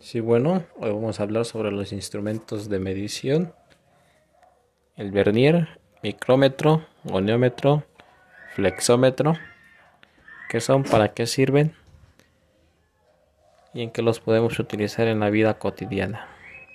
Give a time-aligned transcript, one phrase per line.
[0.00, 3.52] Sí, bueno, hoy vamos a hablar sobre los instrumentos de medición.
[4.96, 7.84] El vernier, micrómetro, goniómetro,
[8.54, 9.34] flexómetro.
[10.48, 10.84] ¿Qué son?
[10.84, 11.74] ¿Para qué sirven?
[13.74, 16.26] Y en qué los podemos utilizar en la vida cotidiana.